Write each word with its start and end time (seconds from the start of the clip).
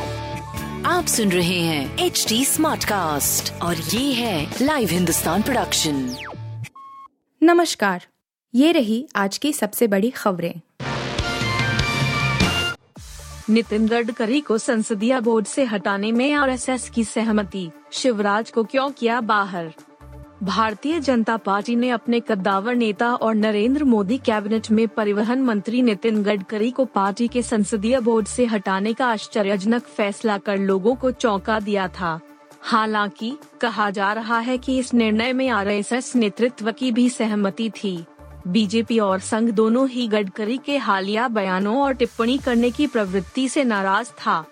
आप 0.85 1.05
सुन 1.05 1.31
रहे 1.31 1.59
हैं 1.59 1.97
एच 1.97 2.25
डी 2.29 2.45
स्मार्ट 2.45 2.83
कास्ट 2.83 3.61
और 3.61 3.77
ये 3.77 4.13
है 4.13 4.55
लाइव 4.61 4.89
हिंदुस्तान 4.89 5.41
प्रोडक्शन 5.41 6.15
नमस्कार 7.43 8.05
ये 8.55 8.71
रही 8.71 9.09
आज 9.15 9.37
की 9.37 9.53
सबसे 9.53 9.87
बड़ी 9.87 10.09
खबरें। 10.09 10.53
नितिन 13.49 13.87
गडकरी 13.87 14.41
को 14.41 14.57
संसदीय 14.57 15.19
बोर्ड 15.19 15.45
से 15.45 15.65
हटाने 15.65 16.11
में 16.11 16.33
आरएसएस 16.33 16.89
की 16.89 17.03
सहमति 17.03 17.71
शिवराज 17.91 18.51
को 18.51 18.63
क्यों 18.63 18.91
किया 18.91 19.21
बाहर? 19.21 19.73
भारतीय 20.43 20.99
जनता 20.99 21.37
पार्टी 21.37 21.75
ने 21.75 21.89
अपने 21.89 22.19
कद्दावर 22.19 22.75
नेता 22.75 23.13
और 23.13 23.35
नरेंद्र 23.35 23.83
मोदी 23.83 24.17
कैबिनेट 24.17 24.71
में 24.71 24.87
परिवहन 24.87 25.41
मंत्री 25.41 25.81
नितिन 25.81 26.23
गडकरी 26.23 26.71
को 26.71 26.85
पार्टी 26.85 27.27
के 27.27 27.41
संसदीय 27.41 27.99
बोर्ड 27.99 28.27
से 28.27 28.45
हटाने 28.45 28.93
का 28.93 29.07
आश्चर्यजनक 29.07 29.83
फैसला 29.83 30.37
कर 30.37 30.57
लोगों 30.57 30.95
को 30.95 31.11
चौंका 31.11 31.59
दिया 31.59 31.87
था। 31.87 32.19
हालाँकि, 32.61 33.37
कहा 33.61 33.89
जा 33.89 34.13
रहा 34.13 34.39
है 34.39 34.57
कि 34.57 34.77
इस 34.79 34.93
निर्णय 34.93 35.33
में 35.33 35.49
आरएसएस 35.49 36.15
नेतृत्व 36.15 36.71
की 36.71 36.91
भी 36.91 37.09
सहमति 37.09 37.69
थी। 37.69 38.05
बीजेपी 38.47 38.99
और 38.99 39.19
संघ 39.19 39.49
दोनों 39.49 39.89
ही 39.89 40.07
गडकरी 40.07 40.57
के 40.57 40.77
हालिया 40.77 41.27
बयानों 41.27 41.81
और 41.81 41.93
टिप्पणी 41.93 42.37
करने 42.37 42.71
की 42.71 42.87
प्रवृत्ति 42.87 43.49
से 43.49 43.63
नाराज़ 43.63 44.09
था। 44.09 44.45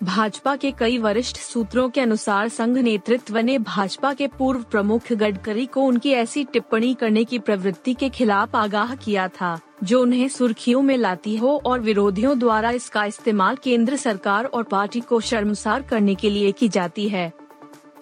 भाजपा 0.00 0.54
के 0.56 0.70
कई 0.70 0.96
वरिष्ठ 0.98 1.36
सूत्रों 1.36 1.88
के 1.90 2.00
अनुसार 2.00 2.48
संघ 2.48 2.76
नेतृत्व 2.78 3.38
ने 3.38 3.58
भाजपा 3.58 4.12
के 4.14 4.26
पूर्व 4.28 4.62
प्रमुख 4.62 5.12
गडकरी 5.12 5.64
को 5.66 5.82
उनकी 5.82 6.12
ऐसी 6.12 6.44
टिप्पणी 6.44 6.92
करने 6.94 7.24
की 7.24 7.38
प्रवृत्ति 7.38 7.94
के 7.94 8.08
खिलाफ 8.08 8.56
आगाह 8.56 8.94
किया 8.94 9.26
था, 9.28 9.58
जो 9.84 10.00
उन्हें 10.02 10.28
सुर्खियों 10.28 10.82
में 10.82 10.96
लाती 10.96 11.36
हो 11.36 11.56
और 11.66 11.80
विरोधियों 11.80 12.38
द्वारा 12.38 12.70
इसका 12.70 13.04
इस्तेमाल 13.04 13.56
केंद्र 13.56 13.96
सरकार 13.96 14.44
और 14.44 14.62
पार्टी 14.62 15.00
को 15.00 15.20
शर्मसार 15.20 15.82
करने 15.82 16.14
के 16.14 16.30
लिए 16.30 16.52
की 16.52 16.68
जाती 16.68 17.08
है। 17.08 17.32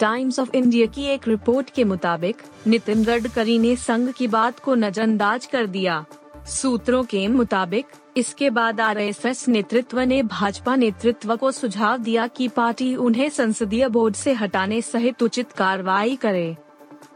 टाइम्स 0.00 0.38
ऑफ़ 0.38 0.54
इंडिया 0.54 0.86
की 0.86 1.04
एक 1.04 1.28
रिपोर्ट 1.28 1.70
के 1.70 1.84
मुताबिक, 1.84 2.42
नितिन 2.66 3.04
गडकरी 3.04 3.58
ने 3.58 3.74
संघ 3.76 4.10
की 4.10 4.26
बात 4.28 4.58
को 4.58 4.74
नजरअंदाज 4.74 5.46
कर 5.46 5.66
दिया। 5.66 6.04
सूत्रों 6.48 7.02
के 7.04 7.26
मुताबिक, 7.28 7.86
इसके 8.16 8.50
बाद 8.50 8.80
आरएसएस 8.80 9.48
नेतृत्व 9.48 10.00
ने 10.00 10.22
भाजपा 10.22 10.74
नेतृत्व 10.76 11.36
को 11.36 11.50
सुझाव 11.50 11.98
दिया 11.98 12.26
कि 12.26 12.48
पार्टी 12.48 12.94
उन्हें 12.96 13.28
संसदीय 13.28 13.88
बोर्ड 13.88 14.14
से 14.14 14.32
हटाने 14.32 14.80
सहित 14.82 15.22
उचित 15.22 15.52
कार्रवाई 15.52 16.16
करे। 16.16 16.56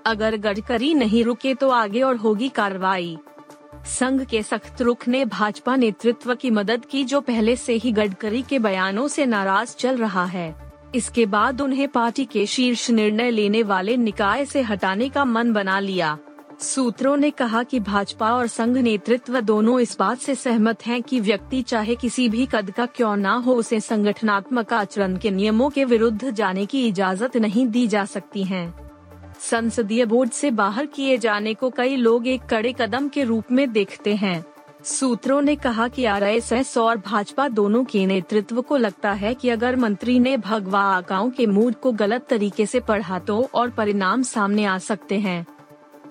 अगर 0.06 0.36
गडकरी 0.36 0.94
नहीं 0.94 1.24
रुके 1.24 1.54
तो 1.54 1.68
आगे 1.70 2.02
और 2.02 2.16
होगी 2.16 2.48
कार्रवाई। 2.48 3.16
संघ 3.86 4.24
के 4.24 4.42
सख्त 4.42 4.82
रुख 4.82 5.06
ने 5.08 5.24
भाजपा 5.24 5.76
नेतृत्व 5.76 6.34
की 6.34 6.50
मदद 6.50 6.84
की 6.84 7.04
जो 7.04 7.20
पहले 7.20 7.56
से 7.56 7.74
ही 7.74 7.92
गडकरी 7.92 8.42
के 8.42 8.58
बयानों 8.58 9.06
से 9.08 9.26
नाराज़ 9.26 9.74
चल 9.76 9.96
रहा 9.96 10.24
है। 10.24 10.54
इसके 10.94 11.26
बाद 11.26 11.60
उन्हें 11.60 11.88
पार्टी 11.88 12.24
के 12.24 12.44
शीर्ष 12.46 12.90
निर्णय 12.90 13.30
लेने 13.30 13.62
वाले 13.62 13.96
निकाय 13.96 14.44
से 14.44 14.62
हटाने 14.62 15.08
का 15.08 15.24
मन 15.24 15.52
बना 15.52 15.78
लिया। 15.78 16.18
सूत्रों 16.62 17.16
ने 17.16 17.30
कहा 17.30 17.62
कि 17.62 17.80
भाजपा 17.80 18.32
और 18.34 18.46
संघ 18.46 18.76
नेतृत्व 18.76 19.40
दोनों 19.40 19.80
इस 19.80 19.96
बात 19.98 20.18
से 20.18 20.34
सहमत 20.34 20.86
हैं 20.86 21.02
कि 21.02 21.20
व्यक्ति 21.20 21.62
चाहे 21.62 21.94
किसी 21.94 22.28
भी 22.28 22.46
कद 22.46 22.70
का 22.70 22.86
क्यों 22.86 23.16
ना 23.16 23.32
हो, 23.34 23.54
उसे 23.54 23.80
संगठनात्मक 23.80 24.72
आचरण 24.72 25.16
के 25.16 25.30
नियमों 25.30 25.70
के 25.70 25.84
विरुद्ध 25.84 26.30
जाने 26.30 26.66
की 26.66 26.86
इजाज़त 26.88 27.36
नहीं 27.36 27.66
दी 27.66 27.86
जा 27.86 28.04
सकती 28.04 28.44
है। 28.44 28.72
संसदीय 29.40 30.04
बोर्ड 30.04 30.30
से 30.30 30.50
बाहर 30.50 30.86
किए 30.86 31.18
जाने 31.18 31.54
को 31.54 31.70
कई 31.70 31.96
लोग 31.96 32.26
एक 32.26 32.42
कड़े 32.42 32.72
कदम 32.72 33.08
के 33.08 33.24
रूप 33.24 33.52
में 33.52 33.72
देखते 33.72 34.14
हैं। 34.14 34.44
सूत्रों 34.84 35.40
ने 35.42 35.56
कहा 35.56 35.88
कि 35.88 36.04
आरएसएस 36.04 36.78
और 36.78 36.96
भाजपा 36.96 37.48
दोनों 37.48 37.84
के 37.84 38.06
नेतृत्व 38.06 38.60
को 38.62 38.76
लगता 38.76 39.12
है 39.12 39.34
कि 39.34 39.48
अगर 39.48 39.76
मंत्री 39.76 40.18
ने 40.18 40.36
भगवा 40.36 40.80
आकाओं 40.80 41.30
के 41.30 41.46
मूड 41.46 41.74
को 41.74 41.92
गलत 41.92 42.26
तरीके 42.30 42.66
से 42.66 42.80
पढ़ा 42.80 43.18
तो 43.18 43.50
और 43.54 43.70
परिणाम 43.70 44.22
सामने 44.22 44.64
आ 44.64 44.78
सकते 44.78 45.18
हैं। 45.18 45.46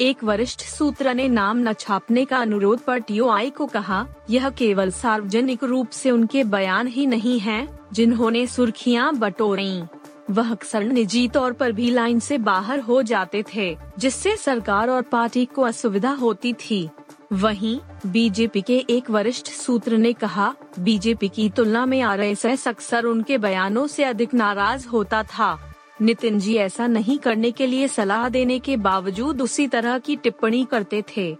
एक 0.01 0.23
वरिष्ठ 0.23 0.61
सूत्र 0.61 1.13
ने 1.13 1.27
नाम 1.27 1.57
न 1.57 1.73
छापने 1.73 2.25
का 2.25 2.37
अनुरोध 2.37 2.79
पर 2.79 2.97
टीओआई 2.97 3.49
को 3.49 3.65
कहा, 3.65 4.07
यह 4.29 4.49
केवल 4.49 4.91
सार्वजनिक 4.91 5.63
रूप 5.63 5.89
से 5.89 6.11
उनके 6.11 6.43
बयान 6.43 6.87
ही 6.87 7.05
नहीं 7.05 7.39
है, 7.39 7.79
जिन्होंने 7.93 8.47
सुर्खियाँ 8.47 9.15
बटोरी। 9.15 9.83
वह 10.29 10.51
अक्सर 10.51 10.83
निजी 10.83 11.27
तौर 11.27 11.53
पर 11.53 11.71
भी 11.71 11.91
लाइन 11.91 12.19
से 12.19 12.37
बाहर 12.37 12.79
हो 12.79 13.01
जाते 13.01 13.43
थे, 13.55 13.77
जिससे 13.99 14.35
सरकार 14.37 14.89
और 14.89 15.01
पार्टी 15.01 15.45
को 15.45 15.61
असुविधा 15.61 16.11
होती 16.11 16.53
थी। 16.53 16.89
वहीं, 17.33 17.79
बीजेपी 18.05 18.61
के 18.61 18.85
एक 18.89 19.09
वरिष्ठ 19.09 19.47
सूत्र 19.47 19.97
ने 19.97 20.13
कहा, 20.13 20.55
बीजेपी 20.79 21.29
की 21.29 21.49
तुलना 21.49 21.85
में 21.85 22.01
आरएसएस 22.01 22.67
अक्सर 22.67 23.05
उनके 23.05 23.37
बयानों 23.37 23.87
से 23.87 24.03
अधिक 24.03 24.33
नाराज़ 24.33 24.87
होता 24.87 25.23
था। 25.23 25.70
नितिन 26.01 26.39
जी 26.39 26.55
ऐसा 26.55 26.87
नहीं 26.87 27.17
करने 27.17 27.51
के 27.51 27.67
लिए 27.67 27.87
सलाह 27.87 28.29
देने 28.29 28.59
के 28.59 28.77
बावजूद 28.77 29.41
उसी 29.41 29.67
तरह 29.67 29.97
की 29.97 30.15
टिप्पणी 30.15 30.67
करते 30.71 31.03
थे। 31.17 31.37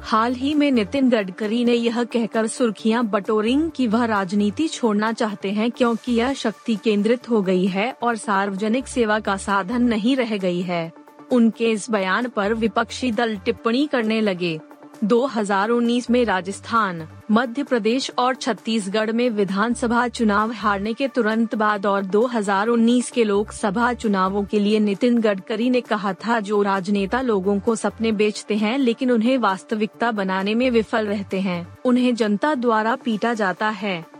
हाल 0.00 0.34
ही 0.34 0.54
में 0.54 0.70
नितिन 0.70 1.10
गडकरी 1.10 1.64
ने 1.64 1.74
यह 1.74 2.04
कहकर 2.04 2.46
सुर्खियाँ 2.46 3.04
बटोरिंग 3.04 3.70
कि 3.70 3.86
वह 3.86 4.04
राजनीति 4.04 4.68
छोड़ना 4.68 5.12
चाहते 5.12 5.50
हैं 5.52 5.70
क्योंकि 5.70 6.12
यह 6.12 6.32
शक्ति 6.32 6.76
केंद्रित 6.76 7.28
हो 7.30 7.42
गई 7.42 7.66
है 7.66 7.96
और 8.02 8.16
सार्वजनिक 8.16 8.88
सेवा 8.88 9.20
का 9.20 9.36
साधन 9.36 9.82
नहीं 9.82 10.16
रह 10.16 10.36
गई 10.36 10.60
है। 10.60 10.92
उनके 11.32 11.70
इस 11.70 11.90
बयान 11.90 12.28
पर 12.28 12.54
विपक्षी 12.54 13.10
दल 13.10 13.36
टिप्पणी 13.36 13.86
करने 13.86 14.20
लगे। 14.20 14.60
2019 15.04 16.10
में 16.10 16.24
राजस्थान, 16.24 17.08
मध्य 17.30 17.62
प्रदेश 17.62 18.10
और 18.18 18.34
छत्तीसगढ़ 18.34 19.12
में 19.12 19.30
विधानसभा 19.30 20.08
चुनाव 20.08 20.52
हारने 20.52 20.94
के 20.94 21.08
तुरंत 21.08 21.54
बाद 21.54 21.86
और 21.86 22.04
2019 22.04 23.10
के 23.10 23.24
लोकसभा 23.24 23.92
चुनावों 23.92 24.44
के 24.44 24.58
लिए 24.58 24.78
नितिन 24.78 25.18
गडकरी 25.20 25.70
ने 25.70 25.80
कहा 25.80 26.12
था, 26.12 26.40
जो 26.40 26.62
राजनेता 26.62 27.20
लोगों 27.20 27.60
को 27.60 27.76
सपने 27.76 28.12
बेचते 28.12 28.56
हैं, 28.56 28.78
लेकिन 28.78 29.10
उन्हें 29.10 29.38
वास्तविकता 29.38 30.10
बनाने 30.10 30.54
में 30.54 30.70
विफल 30.70 31.06
रहते 31.06 31.40
हैं, 31.40 31.78
उन्हें 31.84 32.14
जनता 32.14 32.54
द्वारा 32.54 32.96
पीटा 32.96 33.34
जाता 33.34 33.68
है। 33.68 34.17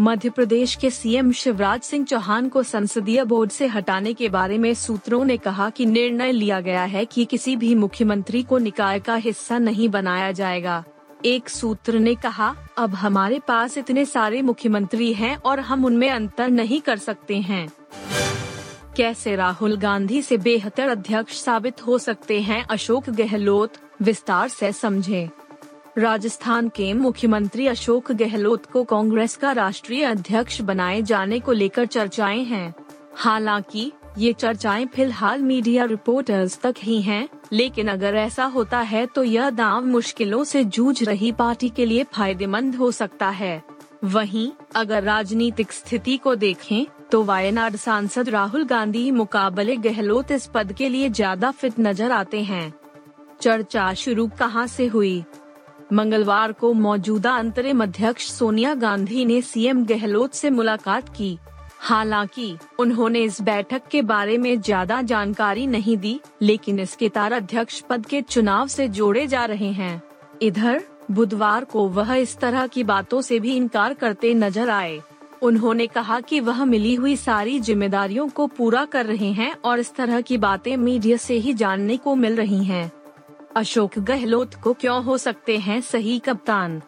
मध्य 0.00 0.30
प्रदेश 0.30 0.74
के 0.74 0.90
सीएम 0.90 1.32
शिवराज 1.32 1.80
सिंह 1.80 2.04
चौहान 2.04 2.48
को 2.48 2.62
संसदीय 2.62 3.24
बोर्ड 3.24 3.50
से 3.50 3.66
हटाने 3.66 4.14
के 4.14 4.28
बारे 4.28 4.58
में 4.58 4.74
सूत्रों 4.74 5.24
ने 5.24 5.36
कहा 5.36 5.70
कि 5.70 5.86
निर्णय 5.86 6.32
लिया 6.32 6.60
गया 6.60 6.84
है 6.84 7.04
कि 7.04 7.24
किसी 7.24 7.56
भी 7.56 7.74
मुख्यमंत्री 7.74 8.42
को 8.42 8.58
निकाय 8.58 9.00
का 9.00 9.14
हिस्सा 9.14 9.58
नहीं 9.58 9.88
बनाया 9.88 10.32
जाएगा। 10.32 10.84
एक 11.24 11.48
सूत्र 11.48 11.98
ने 11.98 12.14
कहा, 12.14 12.56
अब 12.78 12.94
हमारे 12.94 13.38
पास 13.48 13.78
इतने 13.78 14.04
सारे 14.04 14.42
मुख्यमंत्री 14.42 15.12
हैं 15.12 15.36
और 15.36 15.60
हम 15.60 15.84
उनमें 15.84 16.10
अंतर 16.10 16.48
नहीं 16.48 16.80
कर 16.80 16.98
सकते 16.98 17.36
हैं। 17.36 17.72
कैसे 18.96 19.36
राहुल 19.36 19.76
गांधी 19.76 20.22
से 20.22 20.36
बेहतर 20.36 20.88
अध्यक्ष 20.88 21.42
साबित 21.42 21.86
हो 21.86 21.98
सकते 21.98 22.40
हैं 22.40 22.66
अशोक 22.70 23.10
गहलोत? 23.10 23.72
विस्तार 24.02 24.48
से 24.48 24.72
समझें। 24.72 25.28
राजस्थान 25.96 26.68
के 26.68 26.92
मुख्यमंत्री 26.94 27.66
अशोक 27.66 28.10
गहलोत 28.12 28.66
को 28.66 28.82
कांग्रेस 28.84 29.34
का 29.36 29.50
राष्ट्रीय 29.52 30.04
अध्यक्ष 30.04 30.60
बनाए 30.60 31.02
जाने 31.02 31.40
को 31.40 31.52
लेकर 31.52 31.86
चर्चाएँ 31.86 32.44
हैं। 32.44 32.74
हालाँकि 33.14 33.90
ये 34.18 34.32
चर्चाएँ 34.32 34.86
फ़िलहाल 34.86 35.42
मीडिया 35.42 35.84
रिपोर्टर्स 35.84 36.58
तक 36.60 36.74
ही 36.78 37.00
हैं, 37.02 37.28
लेकिन 37.52 37.88
अगर 37.88 38.14
ऐसा 38.14 38.44
होता 38.46 38.78
है 38.80 39.04
तो 39.06 39.24
यह 39.24 39.50
दाव 39.50 39.84
मुश्किलों 39.86 40.42
से 40.44 40.64
जूझ 40.66 41.02
रही 41.02 41.32
पार्टी 41.32 41.68
के 41.68 41.86
लिए 41.86 42.04
फ़ायदेमंद 42.06 42.74
हो 42.74 42.90
सकता 42.92 43.28
है। 43.30 43.62
वहीं 44.04 44.50
अगर 44.76 45.02
राजनीतिक 45.02 45.72
स्थिति 45.72 46.16
को 46.16 46.34
देखें 46.36 46.84
तो 47.10 47.22
वायनाड 47.24 47.76
सांसद 47.76 48.28
राहुल 48.28 48.64
गांधी 48.64 49.10
मुकाबले 49.10 49.76
गहलोत 49.78 50.30
इस 50.30 50.46
पद 50.46 50.72
के 50.72 50.88
लिए 50.88 51.08
ज़्यादा 51.10 51.50
फिट 51.50 51.80
नज़र 51.80 52.12
आते 52.12 52.42
हैं। 52.42 52.72
चर्चा 53.40 53.92
शुरू 53.94 54.28
कहाँ 54.38 54.66
से 54.66 54.86
हुई? 54.86 55.24
मंगलवार 55.92 56.52
को 56.52 56.72
मौजूदा 56.72 57.32
अंतरिम 57.32 57.82
अध्यक्ष 57.82 58.30
सोनिया 58.30 58.74
गांधी 58.74 59.24
ने 59.24 59.42
सीएम 59.42 59.84
गहलोत 59.84 60.34
से 60.34 60.50
मुलाकात 60.50 61.08
की। 61.08 61.38
हालाँकि, 61.80 62.56
उन्होंने 62.78 63.22
इस 63.22 63.40
बैठक 63.40 63.82
के 63.90 64.02
बारे 64.02 64.38
में 64.38 64.60
ज़्यादा 64.60 65.02
जानकारी 65.02 65.66
नहीं 65.66 65.96
दी, 65.96 66.20
लेकिन 66.42 66.78
इसके 66.80 67.08
तार 67.08 67.32
अध्यक्ष 67.32 67.80
पद 67.80 68.06
के 68.06 68.22
चुनाव 68.22 68.66
से 68.66 68.88
जोड़े 68.88 69.26
जा 69.26 69.44
रहे 69.44 69.70
हैं। 69.72 70.02
इधर, 70.42 70.82
बुधवार 71.10 71.64
को 71.64 71.88
वह 71.88 72.14
इस 72.14 72.36
तरह 72.38 72.66
की 72.66 72.84
बातों 72.84 73.20
से 73.20 73.40
भी 73.40 73.56
इनकार 73.56 73.94
करते 73.94 74.34
नज़र 74.34 74.70
आए। 74.70 75.00
उन्होंने 75.42 75.86
कहा 75.86 76.20
कि 76.20 76.40
वह 76.40 76.64
मिली 76.64 76.94
हुई 76.94 77.16
सारी 77.16 77.60
जिम्मेदारियों 77.60 78.28
को 78.28 78.46
पूरा 78.46 78.84
कर 78.84 79.06
रहे 79.06 79.32
हैं 79.32 79.54
और 79.64 79.80
इस 79.80 79.94
तरह 79.94 80.20
की 80.20 80.38
बातें 80.38 80.76
मीडिया 80.76 81.16
से 81.16 81.34
ही 81.34 81.54
जानने 81.54 81.96
को 81.96 82.14
मिल 82.14 82.36
रही 82.36 82.64
हैं। 82.64 83.01
अशोक 83.56 83.98
गहलोत 83.98 84.54
को 84.54 84.72
क्यों 84.72 85.04
हो 85.04 85.18
सकते 85.18 85.58
हैं 85.58 85.80
सही 85.80 86.18
कप्तान? 86.18 86.82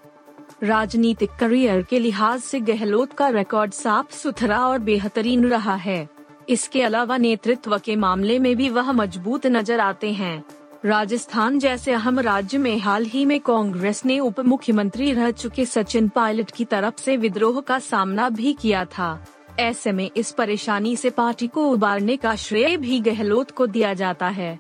राजनीतिक 0.62 1.30
करियर 1.40 1.82
के 1.82 1.98
लिहाज 1.98 2.40
से 2.40 2.60
गहलोत 2.60 3.12
का 3.12 3.28
रिकॉर्ड 3.28 3.72
साफ़ 3.72 4.14
सुथरा 4.14 4.58
और 4.66 4.78
बेहतरीन 4.78 5.44
रहा 5.46 5.74
है। 5.74 6.08
इसके 6.48 6.82
अलावा 6.82 7.16
नेतृत्व 7.16 7.78
के 7.78 7.96
मामले 7.96 8.38
में 8.38 8.56
भी 8.56 8.68
वह 8.68 8.92
मज़बूत 8.92 9.46
नज़र 9.46 9.80
आते 9.80 10.12
हैं। 10.12 10.44
राजस्थान 10.84 11.58
जैसे 11.58 11.92
अहम 11.92 12.20
राज्य 12.20 12.58
में 12.58 12.78
हाल 12.78 13.04
ही 13.04 13.24
में 13.24 13.40
कांग्रेस 13.40 14.04
ने 14.06 14.18
उप 14.18 14.40
मुख्यमंत्री 14.40 15.12
रह 15.12 15.30
चुके 15.30 15.64
सचिन 15.64 16.08
पायलट 16.08 16.50
की 16.50 16.64
तरफ़ 16.64 17.00
से 17.00 17.16
विद्रोह 17.16 17.60
का 17.60 17.78
सामना 17.78 18.28
भी 18.28 18.52
किया 18.52 18.84
था। 18.84 19.26
ऐसे 19.58 19.92
में 19.92 20.10
इस 20.16 20.30
परेशानी 20.30 20.96
से 20.96 21.10
पार्टी 21.10 21.46
को 21.46 21.70
उबारने 21.70 22.16
का 22.16 22.36
श्रेय 22.36 22.76
भी 22.76 23.00
गहलोत 23.00 23.50
को 23.50 23.66
दिया 23.66 23.94
जाता 23.94 24.28
है। 24.28 24.58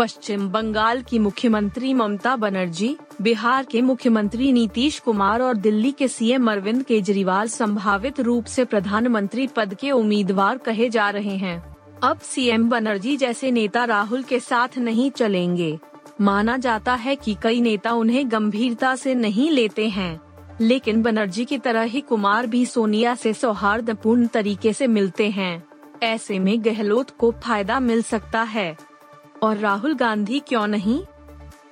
पश्चिम 0.00 0.48
बंगाल 0.48 1.02
की 1.02 1.18
मुख्यमंत्री 1.18 1.94
ममता 1.94 2.36
बनर्जी, 2.36 2.96
बिहार 3.22 3.64
के 3.64 3.82
मुख्यमंत्री 3.82 4.52
नीतीश 4.52 4.98
कुमार 4.98 5.42
और 5.42 5.56
दिल्ली 5.56 5.92
के 5.92 6.08
सीएम 6.08 6.52
अरविंद 6.52 6.82
केजरीवाल 6.82 7.48
संभावित 7.48 8.20
रूप 8.20 8.44
से 8.44 8.64
प्रधानमंत्री 8.64 9.46
पद 9.46 9.74
के 9.74 9.90
उम्मीदवार 9.90 10.58
कहे 10.58 10.88
जा 10.88 11.10
रहे 11.10 11.36
हैं। 11.36 11.76
अब 12.02 12.20
सीएम 12.20 12.68
बनर्जी 12.68 13.16
जैसे 13.16 13.50
नेता 13.50 13.84
राहुल 13.84 14.22
के 14.22 14.40
साथ 14.40 14.78
नहीं 14.78 15.10
चलेंगे। 15.10 15.78
माना 16.20 16.56
जाता 16.56 16.94
है 16.94 17.16
कि 17.16 17.36
कई 17.42 17.60
नेता 17.60 17.92
उन्हें 17.92 18.32
गंभीरता 18.32 18.96
से 18.96 19.14
नहीं 19.14 19.50
लेते 19.50 19.88
हैं। 19.88 20.20
लेकिन 20.60 21.02
बनर्जी 21.02 21.44
की 21.44 21.58
तरह 21.58 21.82
ही 21.82 22.00
कुमार 22.00 22.46
भी 22.46 22.66
सोनिया 22.66 23.14
से 23.14 23.32
सौहार्दपूर्ण 23.32 24.26
तरीके 24.26 24.72
से 24.72 24.86
मिलते 24.86 25.30
हैं। 25.30 25.64
ऐसे 26.02 26.38
में 26.38 26.64
गहलोत 26.64 27.10
को 27.10 27.30
फ़ायदा 27.30 27.80
मिल 27.80 28.02
सकता 28.02 28.42
है। 28.42 28.89
और 29.42 29.56
राहुल 29.56 29.94
गांधी 29.94 30.38
क्यों 30.38 30.66
नहीं? 30.66 31.00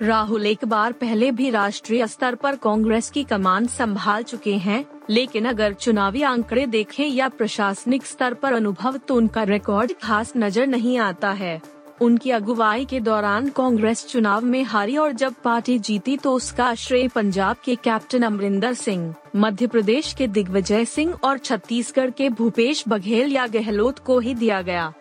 राहुल 0.02 0.46
एक 0.46 0.64
बार 0.64 0.92
पहले 0.92 1.30
भी 1.30 1.50
राष्ट्रीय 1.50 2.06
स्तर 2.06 2.34
पर 2.34 2.56
कांग्रेस 2.56 3.10
की 3.10 3.24
कमान 3.24 3.66
संभाल 3.66 4.22
चुके 4.22 4.54
हैं, 4.56 4.84
लेकिन 5.10 5.44
अगर 5.44 5.72
चुनावी 5.72 6.22
आंकड़े 6.22 6.66
देखें 6.66 7.06
या 7.06 7.28
प्रशासनिक 7.28 8.06
स्तर 8.06 8.34
पर 8.34 8.52
अनुभव 8.52 8.96
तो 8.98 9.14
उनका 9.14 9.42
रिकॉर्ड 9.42 9.92
खास 10.02 10.32
नज़र 10.36 10.66
नहीं 10.66 10.98
आता 10.98 11.30
है। 11.30 11.60
उनकी 12.00 12.30
अगुवाई 12.30 12.84
के 12.84 13.00
दौरान 13.00 13.48
कांग्रेस 13.48 14.06
चुनाव 14.06 14.44
में 14.44 14.62
हारी 14.64 14.96
और 14.96 15.12
जब 15.12 15.34
पार्टी 15.44 15.78
जीती 15.78 16.16
तो 16.16 16.32
उसका 16.32 16.74
श्रेय 16.74 17.08
पंजाब 17.08 17.56
के 17.64 17.74
कैप्टन 17.76 18.22
अमरिंदर 18.22 18.74
सिंह, 18.74 19.14
मध्य 19.36 19.66
प्रदेश 19.66 20.12
के 20.12 20.26
दिग्विजय 20.26 20.84
सिंह 20.84 21.14
और 21.24 21.38
छत्तीसगढ़ 21.38 22.10
के 22.10 22.28
भूपेश 22.30 22.84
बघेल 22.88 23.32
या 23.32 23.46
गहलोत 23.46 23.98
को 23.98 24.18
ही 24.18 24.34
दिया 24.34 24.62
गया। 24.62 24.92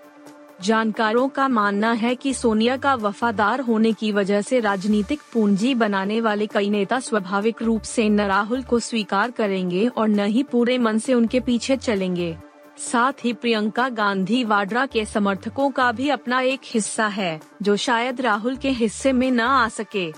जानकारों 0.62 1.27
का 1.27 1.48
मानना 1.48 1.92
है 1.92 2.15
कि 2.15 2.33
सोनिया 2.33 2.75
का 2.77 2.94
वफादार 2.95 3.62
होने 3.62 3.92
की 3.94 4.12
वजह 4.12 4.42
से 4.42 4.59
राजनीतिक 4.59 5.19
पूंजी 5.33 5.74
बनाने 5.75 6.19
वाले 6.21 6.48
कई 6.48 6.69
नेता 6.69 7.00
स्वाभाविक 7.00 7.62
रूप 7.62 7.81
से 7.81 8.07
न 8.09 8.21
राहुल 8.21 8.62
को 8.62 8.80
स्वीकार 8.80 9.31
करेंगे 9.31 9.88
और 9.88 10.07
न 10.07 10.25
ही 10.25 10.44
पूरे 10.44 10.77
मन 10.77 10.98
से 10.98 11.13
उनके 11.13 11.39
पीछे 11.39 11.77
चलेंगे। 11.77 12.36
साथ 12.77 13.24
ही 13.24 13.33
प्रियंका 13.33 13.88
गांधी 13.89 14.44
वाड्रा 14.44 14.86
के 14.86 15.04
समर्थकों 15.06 15.69
का 15.71 15.92
भी 15.92 16.09
अपना 16.09 16.39
एक 16.42 16.59
हिस्सा 16.63 17.07
है, 17.07 17.39
जो 17.62 17.75
शायद 17.75 18.21
राहुल 18.21 18.56
के 18.56 18.69
हिस्से 18.69 19.13
में 19.13 19.30
न 19.31 19.39
आ 19.39 19.68
सके। 19.69 20.12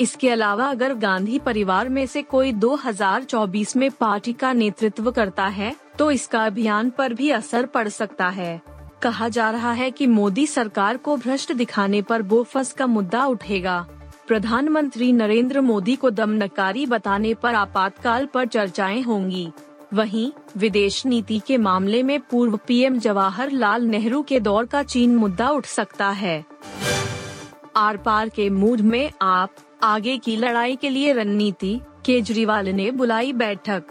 इसके 0.00 0.30
अलावा 0.30 0.66
अगर 0.66 0.94
गांधी 0.94 1.38
परिवार 1.38 1.88
में 1.88 2.04
से 2.06 2.22
कोई 2.22 2.52
2024 2.54 3.76
में 3.76 3.90
पार्टी 3.90 4.32
का 4.32 4.52
नेतृत्व 4.52 5.10
करता 5.10 5.46
है 5.46 5.74
तो 5.98 6.10
इसका 6.10 6.44
अभियान 6.46 6.90
पर 6.90 7.14
भी 7.14 7.30
असर 7.30 7.66
पड़ 7.66 7.88
सकता 7.88 8.28
है। 8.28 8.60
कहा 9.02 9.28
जा 9.28 9.50
रहा 9.50 9.72
है 9.72 9.90
कि 9.90 10.06
मोदी 10.06 10.46
सरकार 10.46 10.96
को 10.96 11.16
भ्रष्ट 11.16 11.52
दिखाने 11.52 12.02
पर 12.02 12.22
बोफस 12.22 12.72
का 12.72 12.86
मुद्दा 12.86 13.26
उठेगा। 13.26 13.86
प्रधानमंत्री 14.26 15.12
नरेंद्र 15.12 15.60
मोदी 15.60 15.96
को 15.96 16.10
दमनकारी 16.10 16.86
बताने 16.86 17.34
पर 17.34 17.54
आपातकाल 17.54 18.26
पर 18.26 18.46
चर्चाएँ 18.46 19.02
होंगी। 19.02 19.52
वहीं, 19.94 20.32
विदेश 20.56 21.06
नीति 21.06 21.40
के 21.46 21.58
मामले 21.58 22.02
में 22.02 22.20
पूर्व 22.20 22.60
पीएम 22.66 22.98
जवाहरलाल 22.98 23.82
नेहरू 23.82 24.22
के 24.22 24.40
दौर 24.40 24.66
का 24.66 24.82
चीन 24.82 25.16
मुद्दा 25.16 25.50
उठ 25.50 25.66
सकता 25.66 26.10
है। 26.10 26.44
आर 27.76 27.96
पार 27.96 28.28
के 28.28 28.50
मूड 28.50 28.80
में 28.80 29.10
आप, 29.22 29.50
आगे 29.82 30.18
की 30.18 30.36
लड़ाई 30.36 30.76
के 30.76 30.90
लिए 30.90 31.12
रणनीति, 31.12 31.80
केजरीवाल 32.04 32.68
ने 32.68 32.90
बुलाई 32.90 33.32
बैठक। 33.32 33.82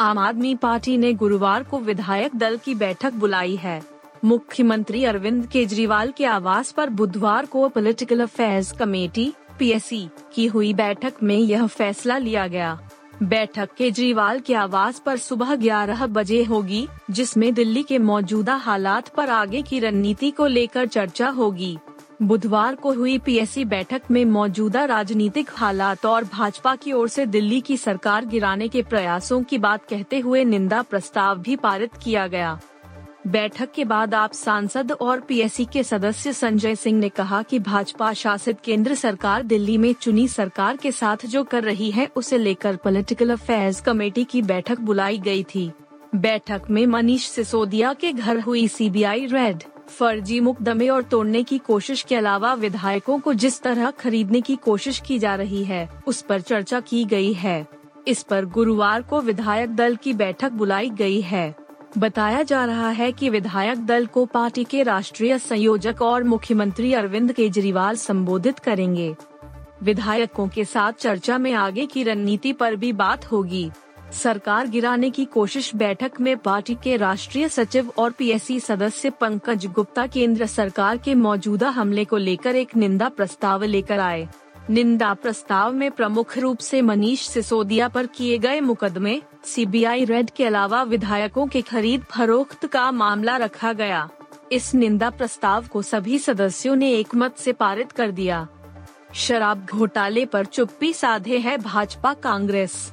आम 0.00 0.18
आदमी 0.18 0.54
पार्टी 0.54 0.96
ने 0.98 1.12
गुरुवार 1.12 1.62
को 1.62 1.78
विधायक 1.78 2.36
दल 2.36 2.56
की 2.56 2.74
बैठक 2.74 3.12
बुलाई 3.12 3.56
है। 3.56 3.95
मुख्यमंत्री 4.24 5.04
अरविंद 5.04 5.46
केजरीवाल 5.46 6.12
के 6.16 6.24
आवास 6.24 6.70
पर 6.72 6.90
बुधवार 6.90 7.46
को 7.46 7.68
पॉलिटिकल 7.68 8.20
अफेयर्स 8.20 8.72
कमेटी 8.72 9.32
पीएससी 9.58 10.08
की 10.34 10.46
हुई 10.46 10.72
बैठक 10.74 11.12
में 11.22 11.36
यह 11.36 11.66
फैसला 11.66 12.18
लिया 12.18 12.46
गया। 12.46 12.78
बैठक 13.22 13.68
केजरीवाल 13.78 14.40
के 14.40 14.54
आवास 14.54 14.98
पर 14.98 15.16
सुबह 15.16 15.54
11 15.54 16.06
बजे 16.06 16.44
होगी, 16.44 16.88
जिसमें 17.10 17.54
दिल्ली 17.54 17.82
के 17.82 17.98
मौजूदा 17.98 18.54
हालात 18.54 19.08
पर 19.08 19.30
आगे 19.30 19.62
की 19.62 19.80
रणनीति 19.80 20.30
को 20.30 20.46
लेकर 20.46 20.86
चर्चा 20.86 21.28
होगी। 21.28 21.78
बुधवार 22.22 22.74
को 22.74 22.92
हुई 22.92 23.18
पीएससी 23.18 23.64
बैठक 23.64 24.02
में 24.10 24.24
मौजूदा 24.24 24.84
राजनीतिक 24.84 25.50
हालात 25.54 26.06
और 26.06 26.24
भाजपा 26.24 26.76
की 26.76 26.92
ओर 26.92 27.08
से 27.08 27.26
दिल्ली 27.26 27.60
की 27.60 27.76
सरकार 27.76 28.24
गिराने 28.24 28.68
के 28.68 28.82
प्रयासों 28.82 29.42
की 29.42 29.58
बात 29.58 29.84
कहते 29.84 30.18
हुए 30.18 30.44
निंदा 30.44 30.82
प्रस्ताव 30.82 31.38
भी 31.38 31.56
पारित 31.56 31.90
किया 32.04 32.26
गया। 32.26 32.60
बैठक 33.26 33.72
के 33.72 33.84
बाद 33.84 34.14
आप 34.14 34.32
सांसद 34.32 34.92
और 34.92 35.20
पीएससी 35.20 35.64
के 35.64 35.82
सदस्य 35.82 36.32
संजय 36.32 36.76
सिंह 36.76 36.98
ने 37.00 37.08
कहा 37.08 37.42
कि 37.42 37.58
भाजपा 37.58 38.12
शासित 38.12 38.60
केंद्र 38.64 38.94
सरकार 38.94 39.42
दिल्ली 39.42 39.78
में 39.78 39.92
चुनी 39.92 40.28
सरकार 40.28 40.76
के 40.76 40.92
साथ 40.92 41.26
जो 41.26 41.44
कर 41.44 41.62
रही 41.62 41.90
है, 41.90 42.08
उसे 42.16 42.38
लेकर 42.38 42.76
पॉलिटिकल 42.76 43.30
अफेयर्स 43.30 43.80
कमेटी 43.80 44.24
की 44.24 44.42
बैठक 44.42 44.80
बुलाई 44.80 45.18
गई 45.18 45.42
थी। 45.44 45.70
बैठक 46.14 46.62
में 46.70 46.86
मनीष 46.86 47.28
सिसोदिया 47.28 47.92
के 47.92 48.12
घर 48.12 48.40
हुई 48.40 48.68
सीबीआई 48.68 49.26
रेड, 49.26 49.62
फर्जी 49.88 50.40
मुकदमे 50.40 50.88
और 50.88 51.02
तोड़ने 51.02 51.42
की 51.42 51.58
कोशिश 51.58 52.02
के 52.02 52.16
अलावा 52.16 52.54
विधायकों 52.54 53.18
को 53.18 53.34
जिस 53.34 53.62
तरह 53.62 53.90
खरीदने 53.90 54.40
की 54.40 54.56
कोशिश 54.56 55.00
की 55.00 55.18
जा 55.18 55.34
रही 55.34 55.64
है, 55.64 55.88
उस 56.06 56.22
पर 56.22 56.40
चर्चा 56.40 56.80
की 56.80 57.04
गई 57.04 57.32
है। 57.32 57.66
इस 58.08 58.22
पर 58.22 58.44
गुरुवार 58.44 59.02
को 59.02 59.20
विधायक 59.20 59.76
दल 59.76 59.96
की 59.96 60.12
बैठक 60.12 60.52
बुलाई 60.52 60.90
गई 60.90 61.20
है। 61.20 61.65
बताया 61.98 62.42
जा 62.42 62.64
रहा 62.64 62.88
है 62.90 63.12
कि 63.12 63.28
विधायक 63.28 63.86
दल 63.86 64.06
को 64.06 64.24
पार्टी 64.26 64.64
के 64.64 64.82
राष्ट्रीय 64.82 65.38
संयोजक 65.38 66.02
और 66.02 66.24
मुख्यमंत्री 66.24 66.92
अरविंद 66.92 67.32
केजरीवाल 67.32 67.96
संबोधित 67.96 68.58
करेंगे। 68.58 69.14
विधायकों 69.82 70.48
के 70.48 70.64
साथ 70.64 70.92
चर्चा 70.92 71.38
में 71.38 71.52
आगे 71.52 71.86
की 71.86 72.02
रणनीति 72.02 72.52
पर 72.52 72.76
भी 72.76 72.92
बात 72.92 73.24
होगी। 73.24 73.70
सरकार 74.12 74.66
गिराने 74.66 75.10
की 75.10 75.24
कोशिश 75.24 75.74
बैठक 75.74 76.20
में 76.20 76.36
पार्टी 76.36 76.74
के 76.74 76.96
राष्ट्रीय 76.96 77.48
सचिव 77.48 77.92
और 77.98 78.10
पीएससी 78.10 78.60
सदस्य 78.60 79.10
पंकज 79.10 79.66
गुप्ता 79.66 80.06
केंद्र 80.06 80.46
सरकार 80.46 80.96
के 80.96 81.14
मौजूदा 81.14 81.68
हमले 81.68 82.04
को 82.04 82.16
लेकर 82.16 82.56
एक 82.56 82.76
निंदा 82.76 83.08
प्रस्ताव 83.08 83.64
लेकर 83.64 83.98
आए। 83.98 84.28
निंदा 84.70 85.14
प्रस्ताव 85.14 85.72
में 85.72 85.90
प्रमुख 85.90 86.38
रूप 86.38 86.58
से 86.58 86.82
मनीष 86.82 87.28
सिसोदिया 87.28 87.88
पर 87.88 88.06
किए 88.06 88.38
गए 88.38 88.60
मुकदमे, 88.60 89.22
सीबीआई 89.44 90.04
रेड 90.04 90.30
के 90.30 90.44
अलावा 90.44 90.82
विधायकों 90.82 91.46
के 91.46 91.62
खरीद 91.62 92.02
फरोख्त 92.02 92.66
का 92.66 92.90
मामला 92.90 93.36
रखा 93.36 93.72
गया। 93.72 94.08
इस 94.52 94.74
निंदा 94.74 95.10
प्रस्ताव 95.10 95.66
को 95.66 95.82
सभी 95.82 96.18
सदस्यों 96.18 96.76
ने 96.76 96.92
एकमत 96.92 97.36
से 97.36 97.52
पारित 97.52 97.92
कर 97.92 98.10
दिया। 98.10 98.48
शराब 99.14 99.66
घोटाले 99.66 100.26
पर 100.26 100.44
चुप्पी 100.44 100.92
साधे 100.92 101.38
है 101.38 101.58
भाजपा 101.58 102.14
कांग्रेस। 102.14 102.92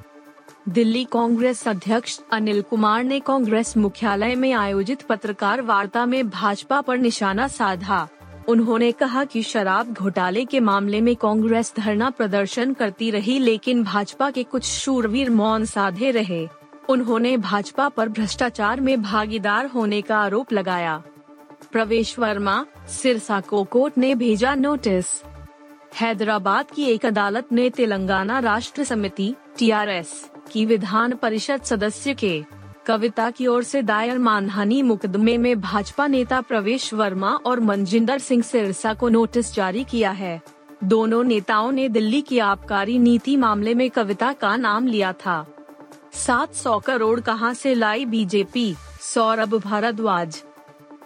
दिल्ली 0.69 1.03
कांग्रेस 1.03 1.67
अध्यक्ष 1.67 2.19
अनिल 2.31 2.61
कुमार 2.61 3.03
ने 3.03 3.19
कांग्रेस 3.19 3.77
मुख्यालय 3.77 4.35
में 4.35 4.53
आयोजित 4.53 5.01
पत्रकार 5.01 5.61
वार्ता 5.61 6.05
में 6.05 6.29
भाजपा 6.29 6.81
पर 6.81 6.97
निशाना 6.97 7.47
साधा। 7.47 8.07
उन्होंने 8.47 8.91
कहा 8.91 9.23
कि 9.23 9.43
शराब 9.43 9.93
घोटाले 9.93 10.45
के 10.45 10.59
मामले 10.59 11.01
में 11.01 11.15
कांग्रेस 11.15 11.73
धरना 11.77 12.09
प्रदर्शन 12.09 12.73
करती 12.73 13.11
रही, 13.11 13.39
लेकिन 13.39 13.83
भाजपा 13.83 14.31
के 14.31 14.43
कुछ 14.43 14.63
शूरवीर 14.63 15.29
मौन 15.29 15.65
साधे 15.65 16.11
रहे। 16.11 16.47
उन्होंने 16.89 17.37
भाजपा 17.37 17.89
पर 17.89 18.09
भ्रष्टाचार 18.09 18.79
में 18.79 19.01
भागीदार 19.01 19.65
होने 19.65 20.01
का 20.01 20.17
आरोप 20.17 20.53
लगाया। 20.53 21.03
प्रवेश 21.71 22.19
वर्मा, 22.19 22.65
सिरसा 22.87 23.39
को 23.39 23.63
कोर्ट 23.63 23.97
ने 23.97 24.15
भेजा 24.15 24.55
नोटिस। 24.55 25.05
हैदराबाद 25.95 26.71
की 26.71 26.83
एक 26.83 27.05
अदालत 27.05 27.51
ने 27.51 27.69
तेलंगाना 27.69 28.39
राष्ट्र 28.39 28.83
समिति, 28.83 29.35
टीआरएस, 29.57 30.31
की 30.51 30.65
विधान 30.65 31.13
परिषद 31.13 31.61
सदस्य 31.61 32.13
के 32.13 32.43
कविता 32.85 33.29
की 33.31 33.47
ओर 33.47 33.63
से 33.63 33.81
दायर 33.81 34.17
मानहानि 34.17 34.81
मुकदमे 34.81 35.37
में 35.37 35.61
भाजपा 35.61 36.07
नेता 36.07 36.41
प्रवेश 36.41 36.93
वर्मा 36.93 37.29
और 37.45 37.59
मनजिंदर 37.59 38.19
सिंह 38.19 38.41
सिरसा 38.43 38.93
को 38.93 39.09
नोटिस 39.09 39.53
जारी 39.53 39.83
किया 39.83 40.11
है। 40.11 40.41
दोनों 40.83 41.23
नेताओं 41.23 41.71
ने 41.71 41.89
दिल्ली 41.89 42.21
की 42.21 42.39
आबकारी 42.39 42.99
नीति 42.99 43.37
मामले 43.37 43.73
में 43.73 43.89
कविता 43.89 44.33
का 44.33 44.55
नाम 44.55 44.87
लिया 44.87 45.13
था। 45.13 45.45
700 46.13 46.79
करोड़ 46.79 47.19
कहाँ 47.19 47.53
से 47.53 47.73
लाई 47.73 48.05
बीजेपी? 48.05 48.75
सौरभ 49.01 49.55
भारद्वाज। 49.55 50.43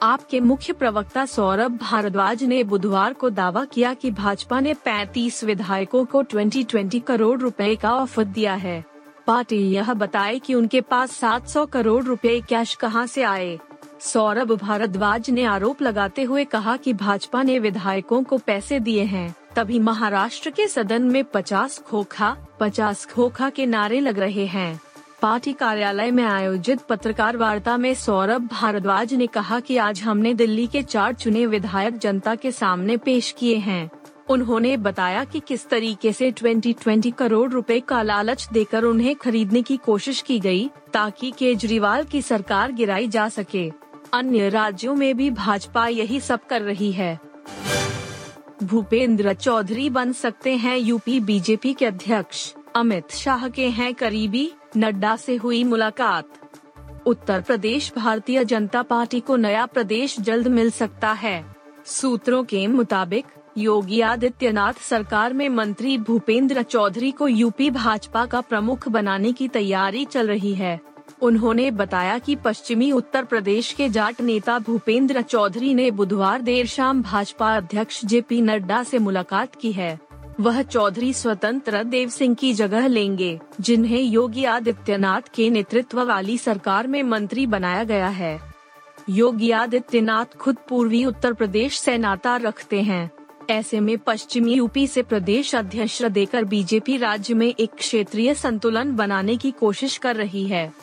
आपके 0.03 0.39
मुख्य 0.39 0.74
प्रवक्ता 0.74 1.25
सौरभ 1.25 1.77
भारद्वाज 1.77 2.43
ने 2.43 2.63
बुधवार 2.63 3.13
को 3.13 3.29
दावा 3.29 3.65
किया 3.65 3.93
कि 3.93 4.12
भाजपा 4.12 4.60
ने 4.60 4.74
35 4.74 5.43
विधायकों 5.43 6.05
को 6.05 6.24
20-20 6.24 7.00
करोड़ 7.00 7.39
रुपए 7.39 7.75
का 7.75 7.93
ऑफ़र 7.93 8.24
दिया 8.24 8.53
है। 8.53 8.97
पार्टी 9.27 9.55
यह 9.55 9.93
बताए 9.93 10.39
कि 10.39 10.53
उनके 10.53 10.81
पास 10.81 11.12
700 11.12 11.65
करोड़ 11.65 12.03
रुपए 12.03 12.41
कैश 12.50 12.75
कहाँ 12.75 13.07
से 13.07 13.24
आए? 13.24 13.60
सौरभ 14.00 14.51
भारद्वाज 14.51 15.29
ने 15.29 15.43
आरोप 15.43 15.81
लगाते 15.81 16.24
हुए 16.24 16.46
कहा 16.46 16.77
कि 16.77 16.93
भाजपा 16.93 17.43
ने 17.43 17.60
विधायकों 17.60 18.24
को 18.24 18.38
पैसे 18.38 18.79
दिए 18.79 19.03
हैं। 19.03 19.36
तभी 19.55 19.79
महाराष्ट्र 19.79 20.50
के 20.50 20.67
सदन 20.67 21.01
में 21.01 21.24
50 21.24 21.79
खोखा 21.79 22.38
50 22.60 23.05
खोखा 23.05 23.50
के 23.50 23.65
नारे 23.65 24.00
लग 24.00 24.19
रहे 24.19 24.46
हैं। 24.46 24.79
पार्टी 25.22 25.53
कार्यालय 25.53 26.12
में 26.12 26.24
आयोजित 26.24 26.81
पत्रकार 26.81 27.38
वार्ता 27.38 27.77
में 27.77 27.93
सौरभ 27.93 28.41
भारद्वाज 28.41 29.13
ने 29.13 29.27
कहा 29.27 29.60
कि 29.60 29.77
आज 29.77 30.01
हमने 30.01 30.34
दिल्ली 30.34 30.67
के 30.67 30.81
चार 30.81 31.13
चुने 31.13 31.46
विधायक 31.46 31.98
जनता 31.98 32.36
के 32.36 32.51
सामने 32.51 32.98
पेश 32.98 33.36
किए 33.38 33.55
हैं। 33.55 33.89
उन्होंने 34.29 34.77
बताया 34.77 35.24
कि 35.24 35.39
किस 35.39 35.69
तरीके 35.69 36.13
से 36.13 36.31
2020 36.31 37.12
करोड़ 37.12 37.51
रुपए 37.51 37.79
का 37.79 38.01
लालच 38.01 38.50
देकर 38.53 38.84
उन्हें 38.84 39.15
खरीदने 39.15 39.62
की 39.62 39.77
कोशिश 39.77 40.22
की 40.22 40.39
गई, 40.39 40.69
ताकि 40.93 41.31
केजरीवाल 41.31 42.03
की 42.03 42.22
सरकार 42.22 42.72
गिराई 42.72 43.07
जा 43.07 43.29
सके। 43.29 43.72
अन्य 44.13 44.50
राज्यों 44.50 44.96
में 44.96 45.17
भी 45.17 45.29
भाजपा 45.29 45.88
यही 45.88 46.19
सब 46.19 46.46
कर 46.46 46.62
रही 46.62 46.91
है। 46.91 47.19
भूपेंद्र 48.63 49.34
चौधरी 49.34 49.89
बन 49.89 50.12
सकते 50.13 50.55
हैं 50.55 50.77
यूपी 50.77 51.19
बीजेपी 51.19 51.74
के 51.74 51.86
अध्यक्ष। 51.86 52.53
अमित 52.75 53.12
शाह 53.12 53.48
के 53.48 53.67
हैं 53.69 53.93
करीबी, 53.93 54.51
नड्डा 54.77 55.15
से 55.15 55.36
हुई 55.36 55.63
मुलाकात। 55.63 56.29
उत्तर 57.05 57.41
प्रदेश 57.41 57.93
भारतीय 57.96 58.46
जनता 58.46 58.81
पार्टी 58.81 59.19
को 59.19 59.36
नया 59.36 59.65
प्रदेश 59.65 60.19
जल्द 60.19 60.48
मिल 60.48 60.72
सकता 60.72 61.12
है। 61.12 61.55
सूत्रों 61.86 62.43
के 62.43 62.67
मुताबिक 62.67 63.25
योगी 63.57 64.01
आदित्यनाथ 64.01 64.73
सरकार 64.73 65.33
में 65.33 65.49
मंत्री 65.49 65.97
भूपेंद्र 65.97 66.61
चौधरी 66.61 67.11
को 67.11 67.27
यूपी 67.27 67.69
भाजपा 67.69 68.25
का 68.25 68.41
प्रमुख 68.41 68.87
बनाने 68.89 69.31
की 69.31 69.47
तैयारी 69.47 70.05
चल 70.05 70.27
रही 70.27 70.53
है। 70.53 70.79
उन्होंने 71.21 71.71
बताया 71.71 72.17
कि 72.17 72.35
पश्चिमी 72.35 72.91
उत्तर 72.91 73.23
प्रदेश 73.23 73.73
के 73.73 73.89
जाट 73.89 74.21
नेता 74.21 74.59
भूपेंद्र 74.59 75.21
चौधरी 75.21 75.73
ने 75.73 75.91
बुधवार 75.91 76.41
देर 76.41 76.65
शाम 76.65 77.01
भाजपा 77.01 77.57
अध्यक्ष 77.57 78.05
जे 78.05 78.21
पी 78.21 78.41
नड्डा 78.41 78.83
से 78.83 78.99
मुलाकात 78.99 79.55
की 79.55 79.71
है। 79.71 79.99
वह 80.39 80.61
चौधरी 80.61 81.13
स्वतंत्र 81.13 81.83
देव 81.83 82.09
सिंह 82.09 82.35
की 82.35 82.53
जगह 82.53 82.87
लेंगे, 82.87 83.39
जिन्हें 83.61 84.01
योगी 84.01 84.43
आदित्यनाथ 84.43 85.21
के 85.35 85.49
नेतृत्व 85.49 86.03
वाली 86.03 86.37
सरकार 86.37 86.87
में 86.87 87.03
मंत्री 87.03 87.47
बनाया 87.47 87.83
गया 87.83 88.07
है। 88.07 88.39
योगी 89.09 89.51
आदित्यनाथ 89.51 90.37
खुद 90.37 90.57
पूर्वी 90.69 91.05
उत्तर 91.05 91.33
प्रदेश 91.33 91.79
से 91.79 91.97
नाता 91.97 92.37
रखते 92.37 92.81
हैं। 92.81 93.16
ऐसे 93.50 93.80
में 93.80 93.98
पश्चिमी 93.98 94.54
यूपी 94.54 94.88
से 94.88 95.01
प्रदेश 95.01 95.56
अध्यक्ष 95.56 96.04
देकर 96.04 96.44
बीजेपी 96.44 96.98
राज्य 96.98 97.34
में 97.34 97.54
एक 97.60 97.72
क्षेत्रीय 97.77 98.34
संतुलन 98.34 98.96
बनाने 98.96 99.38
की 99.38 99.51
कोशिश 99.51 99.98
कर 99.98 100.16
रही 100.16 100.48
है। 100.48 100.74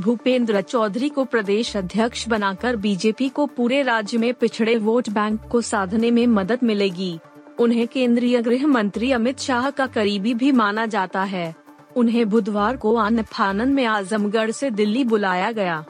भूपेंद्र 0.00 0.60
चौधरी 0.60 1.08
को 1.08 1.24
प्रदेश 1.24 1.76
अध्यक्ष 1.76 2.28
बनाकर 2.28 2.76
बीजेपी 2.76 3.28
को 3.28 3.46
पूरे 3.46 3.82
राज्य 3.82 4.18
में 4.18 4.34
पिछड़े 4.34 4.76
वोट 4.76 5.08
बैंक 5.08 5.40
को 5.42 5.60
साधने 5.60 6.10
में 6.10 6.26
मदद 6.26 6.58
मिलेगी। 6.62 7.18
उन्हें 7.58 7.88
केंद्रीय 7.88 8.42
गृह 8.42 8.66
मंत्री 8.66 9.12
अमित 9.12 9.38
शाह 9.38 9.70
का 9.70 9.86
करीबी 9.86 10.34
भी 10.34 10.52
माना 10.52 10.86
जाता 10.86 11.22
है। 11.22 11.54
उन्हें 11.96 12.28
बुधवार 12.28 12.76
को 12.76 12.96
आन 12.96 13.22
फानन 13.22 13.68
में 13.68 13.84
आजमगढ़ 13.84 14.50
से 14.50 14.70
दिल्ली 14.70 15.04
बुलाया 15.04 15.52
गया। 15.52 15.84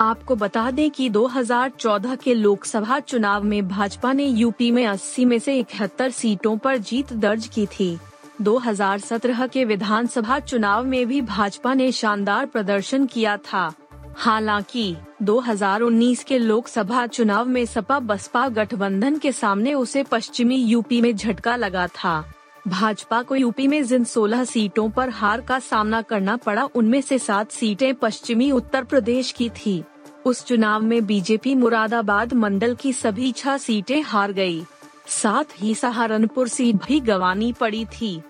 आपको 0.00 0.36
बता 0.36 0.70
दें 0.70 0.90
कि 0.90 1.10
2014 1.10 2.16
के 2.16 2.34
लोकसभा 2.34 3.00
चुनाव 3.00 3.44
में 3.44 3.68
भाजपा 3.68 4.12
ने 4.12 4.24
यूपी 4.24 4.70
में 4.70 4.86
80 4.86 5.24
में 5.24 5.38
से 5.38 5.58
इकहत्तर 5.58 6.10
सीटों 6.10 6.58
पर 6.58 6.76
जीत 6.76 7.12
दर्ज 7.12 7.46
की 7.46 7.66
थी। 7.66 7.98
2017 8.42 9.48
के 9.48 9.64
विधानसभा 9.64 10.38
चुनाव 10.38 10.84
में 10.84 11.06
भी 11.06 11.20
भाजपा 11.20 11.74
ने 11.74 11.92
शानदार 11.92 12.46
प्रदर्शन 12.46 13.06
किया 13.06 13.36
था। 13.36 13.72
हालाँकि 14.16 14.96
2019 15.22 16.24
के 16.24 16.38
लोकसभा 16.38 17.06
चुनाव 17.06 17.46
में 17.46 17.66
सपा 17.66 17.98
बसपा 17.98 18.48
गठबंधन 18.48 19.18
के 19.18 19.32
सामने 19.32 19.74
उसे 19.74 20.02
पश्चिमी 20.02 20.56
यूपी 20.56 21.00
में 21.00 21.16
झटका 21.16 21.56
लगा 21.56 21.86
था। 21.86 22.32
भाजपा 22.68 23.22
को 23.22 23.36
यूपी 23.36 23.66
में 23.68 23.84
जिन 23.84 24.04
16 24.04 24.44
सीटों 24.44 24.90
पर 24.90 25.08
हार 25.08 25.40
का 25.40 25.58
सामना 25.58 26.02
करना 26.02 26.36
पड़ा, 26.36 26.64
उनमें 26.64 27.00
से 27.00 27.18
सात 27.18 27.50
सीटें 27.50 27.94
पश्चिमी 27.94 28.50
उत्तर 28.50 28.84
प्रदेश 28.84 29.32
की 29.32 29.50
थी। 29.50 29.84
उस 30.24 30.44
चुनाव 30.44 30.82
में 30.82 31.06
बीजेपी 31.06 31.54
मुरादाबाद 31.54 32.34
मंडल 32.34 32.74
की 32.74 32.92
सभी 32.92 33.32
छह 33.32 33.56
सीटें 33.56 34.02
हार 34.02 34.32
गई। 34.32 34.64
साथ 35.06 35.44
ही 35.62 35.74
सहारनपुर 35.74 36.48
सीट 36.48 36.76
भी 36.76 37.00
गंवानी 37.00 37.52
पड़ी 37.52 37.84
थी। 37.84 38.20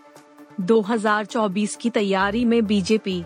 2024 0.61 1.77
की 1.77 1.91
तैयारी 1.91 2.45
में 2.45 2.67
बीजेपी। 2.67 3.25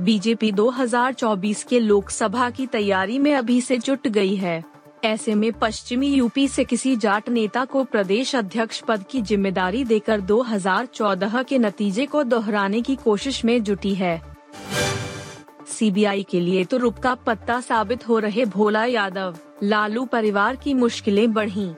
बीजेपी 0.00 0.52
2024 0.52 1.64
के 1.64 1.80
लोकसभा 1.80 2.50
की 2.50 2.66
तैयारी 2.66 3.18
में 3.18 3.34
अभी 3.34 3.60
से 3.60 3.78
जुट 3.78 4.08
गई 4.08 4.36
है। 4.36 4.71
ऐसे 5.04 5.34
में 5.34 5.52
पश्चिमी 5.52 6.08
यूपी 6.08 6.46
से 6.48 6.64
किसी 6.64 6.94
जाट 6.96 7.28
नेता 7.28 7.64
को 7.64 7.82
प्रदेश 7.84 8.34
अध्यक्ष 8.36 8.80
पद 8.80 9.04
की 9.10 9.22
ज़िम्मेदारी 9.22 9.84
देकर 9.84 10.20
2014 10.20 11.44
के 11.44 11.58
नतीजे 11.58 12.06
को 12.06 12.22
दोहराने 12.22 12.80
की 12.82 12.96
कोशिश 12.96 13.44
में 13.44 13.62
जुटी 13.64 13.94
है। 13.94 14.20
सीबीआई 15.68 16.22
के 16.22 16.40
लिए 16.40 16.64
तो 16.64 16.76
रुप 16.76 16.98
का 16.98 17.14
पत्ता 17.16 17.60
साबित 17.60 18.08
हो 18.08 18.18
रहे 18.18 18.44
भोला 18.44 18.84
यादव, 18.84 19.36
लालू 19.62 20.04
परिवार 20.04 20.56
की 20.56 20.74
मुश्किलें 20.74 21.32
बढ़ी। 21.32 21.68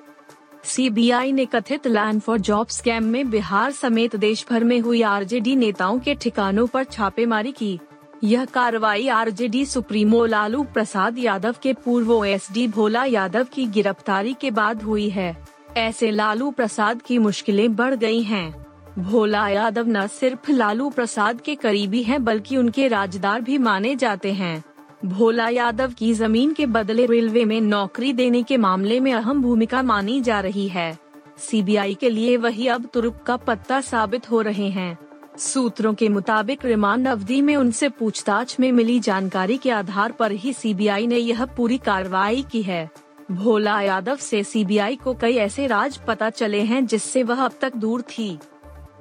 सीबीआई 0.64 1.32
ने 1.32 1.44
कथित 1.44 1.86
लैंड 1.86 2.20
फॉर 2.20 2.38
जॉब 2.40 2.68
स्कैम 2.68 3.04
में 3.04 3.30
बिहार 3.30 3.72
समेत 3.72 4.16
देश 4.16 4.44
भर 4.50 4.64
में 4.64 4.78
हुई 4.80 5.02
आरजेडी 5.02 5.56
नेताओं 5.56 5.98
के 5.98 6.14
ठिकानों 6.14 6.66
पर 6.66 6.84
छापेमारी 6.84 7.52
की। 7.52 7.78
यह 8.24 8.44
कार्रवाई 8.44 9.08
आरजेडी 9.08 9.64
सुप्रीमो 9.66 10.26
लालू 10.26 10.62
प्रसाद 10.64 11.18
यादव 11.18 11.54
के 11.62 11.72
पूर्व 11.72 12.24
एस 12.24 12.48
डी 12.52 12.68
भोला 12.68 13.04
यादव 13.04 13.44
की 13.44 13.66
गिरफ्तारी 13.66 14.34
के 14.40 14.50
बाद 14.50 14.82
हुई 14.82 15.08
है। 15.08 15.36
ऐसे 15.76 16.10
लालू 16.10 16.50
प्रसाद 16.50 17.02
की 17.02 17.18
मुश्किलें 17.18 17.76
बढ़ 17.76 17.94
गई 17.94 18.22
हैं। 18.22 18.66
भोला 18.98 19.48
यादव 19.48 19.88
न 19.88 20.06
सिर्फ़ 20.06 20.50
लालू 20.52 20.90
प्रसाद 20.90 21.40
के 21.40 21.54
करीबी 21.54 22.02
हैं, 22.02 22.24
बल्कि 22.24 22.56
उनके 22.56 22.88
राजदार 22.88 23.40
भी 23.40 23.58
माने 23.58 23.96
जाते 23.96 24.32
हैं। 24.32 24.64
भोला 25.04 25.48
यादव 25.48 25.92
की 25.92 26.14
ज़मीन 26.14 26.52
के 26.52 26.66
बदले 26.66 27.06
रेलवे 27.06 27.44
में 27.44 27.60
नौकरी 27.60 28.12
देने 28.12 28.42
के 28.42 28.56
मामले 28.56 29.00
में 29.00 29.12
अहम 29.14 29.42
भूमिका 29.42 29.82
मानी 29.82 30.20
जा 30.20 30.40
रही 30.40 30.68
है। 30.68 30.98
सीबीआई 31.38 31.94
के 31.94 32.10
लिए 32.10 32.36
वही 32.36 32.66
अब 32.66 32.88
तुरुप 32.94 33.22
का 33.22 33.36
पत्ता 33.36 33.80
साबित 33.80 34.30
हो 34.30 34.40
रहे 34.40 34.68
हैं। 34.68 34.98
सूत्रों 35.38 35.92
के 35.94 36.08
मुताबिक 36.08 36.64
रिमांड 36.64 37.08
अवधि 37.08 37.40
में 37.42 37.56
उनसे 37.56 37.88
पूछताछ 37.88 38.58
में 38.60 38.70
मिली 38.72 39.00
जानकारी 39.00 39.56
के 39.58 39.70
आधार 39.70 40.12
पर 40.12 40.32
ही 40.32 40.52
सीबीआई 40.52 41.06
ने 41.06 41.16
यह 41.16 41.44
पूरी 41.46 41.78
कार्रवाई 41.78 42.44
की 42.52 42.62
है। 42.62 42.90
भोला 43.30 43.80
यादव 43.80 44.16
से 44.16 44.44
सीबीआई 44.44 44.96
को 44.96 45.14
कई 45.14 45.36
ऐसे 45.36 45.66
राज 45.66 45.98
पता 46.08 46.30
चले 46.30 46.60
हैं 46.60 46.86
जिससे 46.86 47.22
वह 47.22 47.44
अब 47.44 47.52
तक 47.60 47.76
दूर 47.76 48.02
थी। 48.02 48.38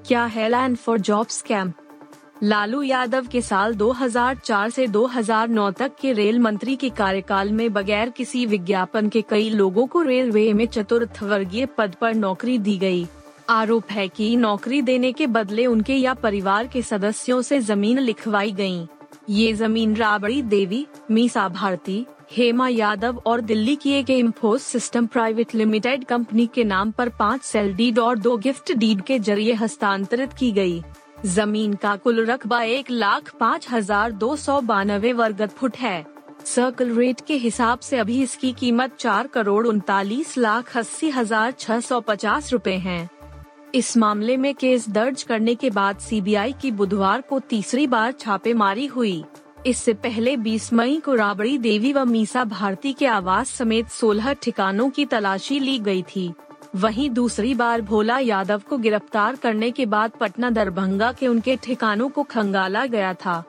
क्या 0.07 0.25
है 0.25 0.49
land 0.49 0.77
for 0.77 0.99
job 0.99 1.27
scam 1.27 1.73
Lalu 2.43 2.81
Yadav 2.81 3.27
के 3.27 3.41
साल 3.41 3.75
2004 3.75 4.69
से 4.69 4.87
2009 4.87 5.71
तक 5.71 5.91
के 6.01 6.13
रेल 6.13 6.39
मंत्री 6.39 6.75
के 6.75 6.89
कार्यकाल 6.89 7.51
में 7.51 7.73
बगैर 7.73 8.09
किसी 8.09 8.45
विज्ञापन 8.45 9.09
के 9.09 9.21
कई 9.21 9.49
लोगों 9.49 9.87
को 9.87 10.01
रेलवे 10.01 10.53
में 10.53 10.65
चतुर्थ 10.65 11.23
वर्गीय 11.23 11.65
पद 11.65 11.95
पर 12.01 12.13
नौकरी 12.13 12.57
दी 12.57 12.77
गई। 12.77 13.07
आरोप 13.49 13.91
है 13.91 14.07
कि 14.07 14.35
नौकरी 14.35 14.81
देने 14.81 15.11
के 15.11 15.27
बदले 15.27 15.65
उनके 15.65 15.95
या 15.95 16.13
परिवार 16.13 16.67
के 16.67 16.81
सदस्यों 16.81 17.41
से 17.41 17.59
ज़मीन 17.61 17.99
लिखवाई 17.99 18.51
गई 18.51 18.87
ये 19.29 19.53
ज़मीन 19.53 19.95
राबड़ी 19.95 20.41
देवी, 20.41 20.85
मीसा 21.11 21.47
भारती, 21.49 22.05
हेमा 22.31 22.67
यादव 22.67 23.21
और 23.25 23.41
दिल्ली 23.41 23.75
की 23.75 23.91
एक 23.91 24.09
इम्फोस 24.09 24.63
सिस्टम 24.63 25.05
प्राइवेट 25.05 25.55
लिमिटेड 25.55 26.03
कंपनी 26.03 26.47
के 26.53 26.63
नाम 26.63 26.91
पर 26.91 27.09
पाँच 27.09 27.43
सेल 27.43 27.73
डीड 27.73 27.99
और 27.99 28.17
दो 28.19 28.35
गिफ्ट 28.37 28.71
डीड 28.73 29.01
के 29.01 29.19
ज़रिए 29.19 29.53
हस्तांतरित 29.53 30.33
की 30.33 30.51
गई। 30.51 30.81
ज़मीन 31.25 31.73
का 31.73 31.95
कुल 31.95 32.25
रकबा 32.25 32.61
एक 32.61 32.91
लाख 32.91 33.31
पाँच 33.39 33.67
हज़ार 33.71 34.11
दो 34.13 34.35
सौ 34.35 34.59
बानवे 34.61 35.13
वर्ग 35.13 35.45
फुट 35.49 35.77
है। 35.77 36.05
सर्कल 36.45 36.95
रेट 36.97 37.21
के 37.27 37.35
हिसाब 37.37 37.79
से 37.79 37.97
अभी 37.97 38.21
इसकी 38.23 38.51
कीमत 38.51 38.95
चार 38.99 39.27
करोड़ 39.27 39.65
उनतालीस 39.67 40.37
लाख 40.37 40.77
अस्सी 40.77 41.09
हज़ार 41.09 41.51
छह 41.51 41.79
सौ 41.79 41.99
पचास 42.01 42.51
रूपए 42.53 42.75
है। 42.77 43.09
इस 43.75 43.95
मामले 43.97 44.35
में 44.37 44.53
केस 44.55 44.89
दर्ज 44.89 45.21
करने 45.23 45.53
के 45.55 45.69
बाद 45.69 45.97
सीबीआई 45.97 46.53
की 46.61 46.71
बुधवार 46.71 47.21
को 47.21 47.39
तीसरी 47.39 47.85
बार 47.87 48.11
छापेमारी 48.11 48.85
हुई। 48.85 49.23
इससे 49.65 49.93
पहले 49.93 50.35
20 50.37 50.71
मई 50.73 50.97
को 50.97 51.15
राबड़ी 51.15 51.57
देवी 51.57 51.93
व 51.93 52.03
मीसा 52.05 52.43
भारती 52.43 52.91
के 52.93 53.05
आवास 53.05 53.49
समेत 53.49 53.89
16 53.91 54.35
ठिकानों 54.41 54.89
की 54.89 55.05
तलाशी 55.05 55.59
ली 55.59 55.79
गई 55.79 56.03
थी। 56.15 56.33
वहीं 56.75 57.09
दूसरी 57.09 57.53
बार 57.53 57.81
भोला 57.81 58.19
यादव 58.19 58.61
को 58.69 58.77
गिरफ़्तार 58.77 59.35
करने 59.35 59.71
के 59.71 59.85
बाद 59.85 60.11
पटना 60.11 60.49
दरभंगा 60.49 61.11
के 61.11 61.27
उनके 61.27 61.55
ठिकानों 61.55 62.09
को 62.09 62.23
खंगाला 62.23 62.85
गया 62.85 63.13
था। 63.15 63.43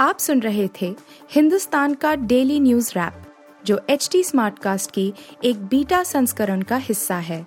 आप 0.00 0.18
सुन 0.18 0.40
रहे 0.40 0.68
थे 0.80 0.94
हिंदुस्तान 1.32 1.94
का 1.94 2.14
डेली 2.14 2.60
न्यूज़ 2.60 2.92
रैप, 2.96 3.22
जो 3.66 3.80
एच 3.90 4.08
टी 4.12 4.24
स्मार्ट 4.24 4.58
कास्ट 4.58 4.90
की 4.90 5.12
एक 5.44 5.66
बीटा 5.66 6.02
संस्करण 6.04 6.62
का 6.62 6.76
हिस्सा 6.76 7.16
है। 7.16 7.46